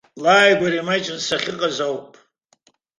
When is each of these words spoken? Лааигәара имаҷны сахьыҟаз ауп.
Лааигәара 0.23 0.77
имаҷны 0.79 1.19
сахьыҟаз 1.27 1.77
ауп. 1.85 2.07